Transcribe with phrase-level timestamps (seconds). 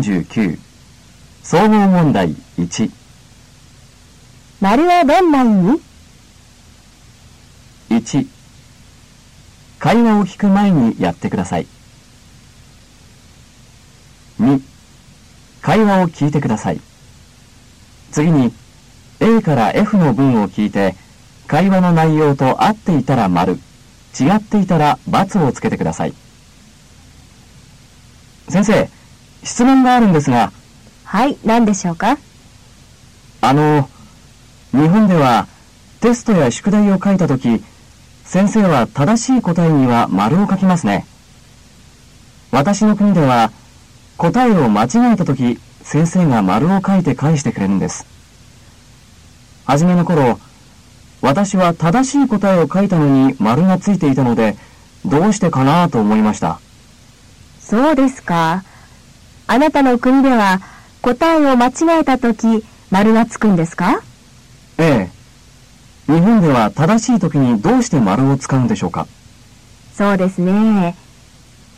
[0.00, 0.58] 49
[1.42, 2.90] 総合問題1
[4.60, 5.80] 丸はどんな意味
[7.90, 8.26] 1
[9.78, 11.66] 会話を聞く前にやってください。
[14.40, 14.60] 2
[15.62, 16.80] 会話を聞いてください。
[18.10, 18.52] 次に
[19.20, 20.96] A から F の文を聞いて
[21.46, 23.58] 会話の内容と合っていたら丸。
[24.18, 26.14] 違っていたら×をつけてください。
[28.48, 28.97] 先生
[29.42, 30.52] 質問があるんですが。
[31.04, 32.18] はい、何でしょうか？
[33.40, 33.88] あの
[34.72, 35.46] 日本では
[36.00, 37.64] テストや宿題を書いたとき
[38.24, 41.06] 先生は正しい答えには丸を書きますね。
[42.50, 43.52] 私の国では
[44.16, 48.04] 答えを間違えたとき先生が丸を書いて返してくれるんです。
[49.64, 50.38] はじめの頃
[51.22, 54.56] 私は正しい答えを書いたのに丸がついていたので
[55.04, 56.60] どうしてかなと思いました。
[57.60, 58.64] そうですか。
[59.50, 60.60] あなたの国では
[61.00, 64.02] 答えを間違えたとき丸がつくんですか？
[64.76, 69.06] ええ日本では正しい時にどうして丸を使うんでしょうか？
[69.94, 70.96] そうですね。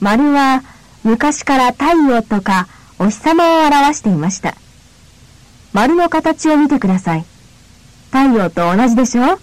[0.01, 0.63] 丸は
[1.05, 2.67] 昔から太陽とか
[2.99, 4.57] お日様を表していました。
[5.73, 7.25] 丸の形を見てください。
[8.11, 9.39] 太陽と同じでしょ？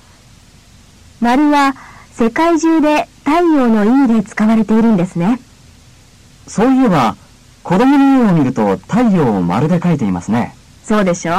[1.22, 1.76] 丸は
[2.12, 5.40] 世界中で太陽の意味で使われているんですね。
[6.48, 7.16] そういえば
[7.68, 11.34] 子供の絵を見ると太陽を丸で描いていますねそうでしょ？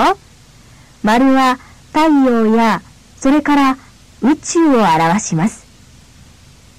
[1.02, 1.56] 丸は
[1.94, 2.82] 太陽や
[3.16, 3.78] それから
[4.20, 5.64] 宇宙を表します。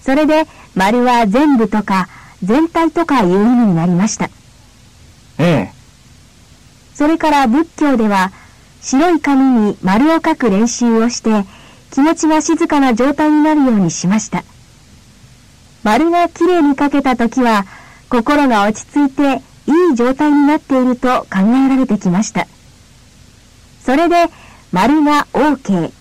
[0.04, 2.08] それで丸は全部とか
[2.44, 4.30] 全体とかいう意味になりました。
[5.40, 5.74] ええ
[6.94, 8.32] それから仏教では
[8.82, 11.44] 白い紙に丸を書く練習をして
[11.90, 14.44] 気持ちが静かな状態になるようにしました。
[15.82, 17.66] 丸がきれいに書けた時は
[18.10, 22.48] 心が落ち着いていい状態になっていると考えられてきました。
[23.84, 24.26] それで
[24.72, 25.92] 丸が OK、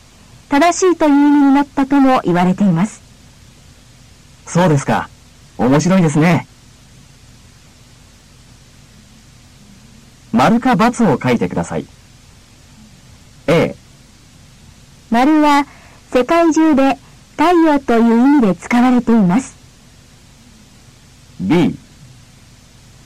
[0.48, 3.08] 正しいという意味になったとも言われています。
[4.48, 5.10] そうですか
[5.58, 6.46] 面白いですね
[10.32, 11.86] 丸か×を書いてください
[13.46, 13.74] A
[15.10, 15.66] 丸は
[16.12, 16.96] 世界中で
[17.36, 19.56] 太陽という意味で使われています。
[21.40, 21.78] B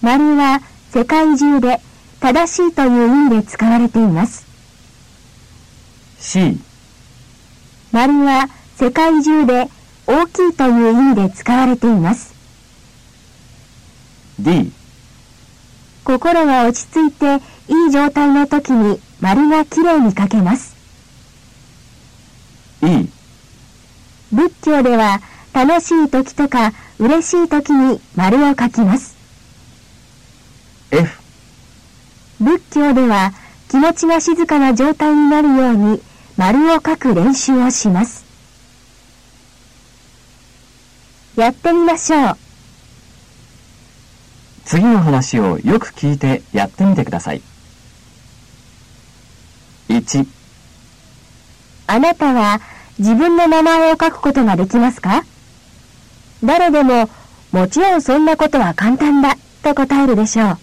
[0.03, 1.81] 丸は世界中で
[2.19, 4.45] 正しいという意味で使われています。
[6.19, 6.59] C
[7.93, 9.69] 丸は世界中で
[10.09, 12.35] 大きいという意味で使われています。
[14.41, 14.73] D
[16.05, 17.37] 心が落ち着いて
[17.69, 20.75] いい状態の時に丸がきれいに書けます。
[22.83, 23.09] E
[24.33, 25.21] 仏教では
[25.53, 29.12] 楽しい時とか嬉しい時に丸を書きます。
[30.93, 31.23] F
[32.39, 33.33] 仏教では
[33.69, 36.03] 気持ちが静かな状態になるように
[36.37, 38.27] 丸を書く練習をします。
[41.35, 42.37] やってみましょう。
[44.67, 47.43] 次の話をよく聞いてやってみてください
[49.89, 50.27] 1
[51.89, 52.61] あなたは
[52.99, 55.25] 自分の名前を書くことができますか？
[56.45, 57.09] 誰でも、
[57.51, 60.59] もちろんそんなことは簡単だ、と答えるでしょう。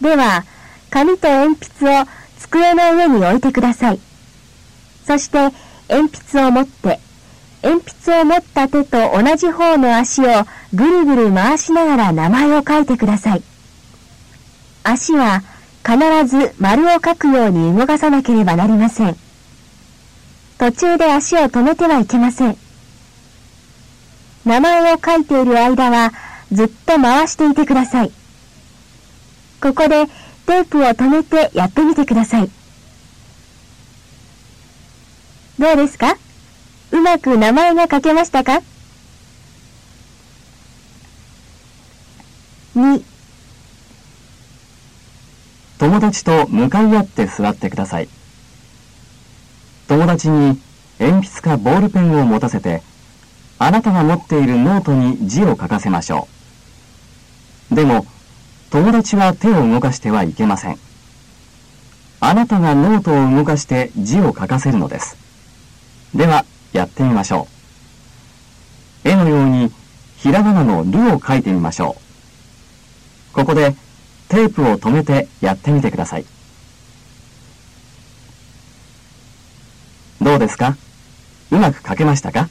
[0.00, 0.44] では、
[0.90, 2.04] 紙と鉛筆を
[2.38, 4.00] 机の上に置いてください。
[5.06, 5.52] そして、
[5.88, 7.00] 鉛筆を持って、
[7.62, 13.42] 鉛筆を持った手と同じ方の足をぐるぐる回しながら名前を書いてください。
[14.84, 15.42] 足は
[15.84, 19.16] 必ず丸を書くように動かさなければなりません。
[20.58, 22.56] 途中で足を止めてはいけません。
[24.44, 26.12] 名前を書いている間は
[26.52, 28.12] ずっと回していてください。
[29.60, 30.06] ここで
[30.46, 32.50] テープを止めてやってみてください。
[35.58, 36.16] どうですか？
[36.92, 38.60] うまく名前が書けましたか
[42.76, 43.02] ?2、
[45.78, 48.08] 友達と向かい合って座ってください
[49.88, 50.60] 友達に
[50.98, 52.82] 鉛筆かボールペンを持たせて
[53.58, 56.28] あなたが持っているノートに字を書かせましょ
[57.72, 58.06] うでも
[58.70, 60.78] 友達は手を動かしてはいけません。
[62.18, 65.16] あなたがノートを動かして字を書かせるのです。
[66.14, 67.46] ではやってみましょ
[69.04, 69.08] う。
[69.08, 69.70] 絵のように
[70.16, 71.96] ひらがなの「る」を書いてみましょ
[73.32, 73.34] う。
[73.34, 73.76] ここで
[74.28, 76.24] テープを止めてやってみてください。
[80.20, 80.76] どうですか？
[81.52, 82.48] うまく書けましたか？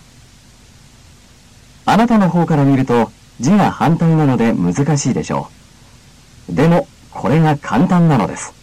[1.86, 3.12] あなたの方から見ると
[3.42, 5.65] 字が反対なので難しいでしょう。
[6.50, 8.54] でも、これが簡単なのです。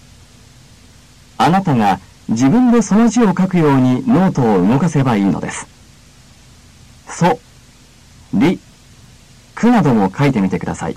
[1.38, 1.98] あなたが
[2.28, 5.66] 自分でその字を書くようにノートを動かせばいいのです。
[7.08, 7.38] そ、
[8.34, 8.60] り、
[9.54, 10.96] くなども書いてみてください。